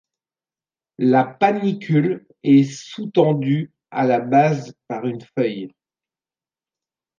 [0.97, 5.69] La panicule est sous-tendue à la base par une feuille.